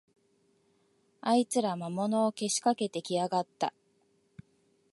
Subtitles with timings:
[1.21, 3.71] あいつら、魔物をけしかけてきやがった